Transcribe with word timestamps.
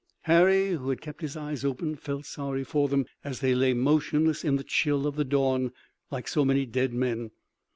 Harry, 0.23 0.71
who 0.71 0.89
had 0.89 0.99
kept 0.99 1.21
his 1.21 1.37
eyes 1.37 1.63
open, 1.63 1.95
felt 1.95 2.25
sorry 2.25 2.63
for 2.63 2.87
them 2.87 3.05
as 3.23 3.39
they 3.39 3.53
lay 3.53 3.71
motionless 3.71 4.43
in 4.43 4.55
the 4.55 4.63
chill 4.63 5.05
of 5.05 5.15
the 5.15 5.23
dawn, 5.23 5.71
like 6.09 6.27
so 6.27 6.43
many 6.43 6.65
dead 6.65 6.91
men. 6.91 7.29